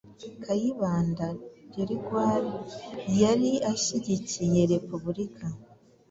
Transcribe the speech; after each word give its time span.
Kayibanda 0.43 1.25
Grégoire 1.73 2.51
yari 3.21 3.51
ashyigikiye 3.71 4.61
Repubulika, 4.73 5.45